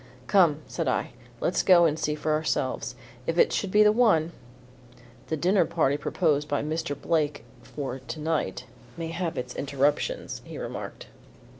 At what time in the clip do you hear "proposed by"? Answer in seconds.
5.95-6.63